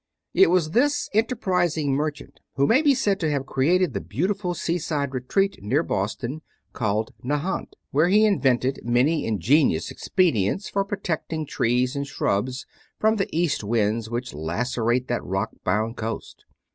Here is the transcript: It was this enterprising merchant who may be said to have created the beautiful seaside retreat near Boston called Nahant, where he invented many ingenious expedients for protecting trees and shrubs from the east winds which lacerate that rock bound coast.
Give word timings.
It 0.33 0.49
was 0.49 0.71
this 0.71 1.09
enterprising 1.13 1.93
merchant 1.93 2.39
who 2.55 2.65
may 2.65 2.81
be 2.81 2.95
said 2.95 3.19
to 3.19 3.29
have 3.29 3.45
created 3.45 3.93
the 3.93 4.01
beautiful 4.01 4.55
seaside 4.55 5.13
retreat 5.13 5.61
near 5.61 5.83
Boston 5.83 6.41
called 6.73 7.13
Nahant, 7.23 7.75
where 7.91 8.07
he 8.09 8.25
invented 8.25 8.79
many 8.83 9.27
ingenious 9.27 9.91
expedients 9.91 10.67
for 10.67 10.83
protecting 10.83 11.45
trees 11.45 11.95
and 11.95 12.07
shrubs 12.07 12.65
from 12.99 13.17
the 13.17 13.29
east 13.31 13.63
winds 13.63 14.09
which 14.09 14.33
lacerate 14.33 15.07
that 15.07 15.23
rock 15.23 15.51
bound 15.63 15.97
coast. 15.97 16.45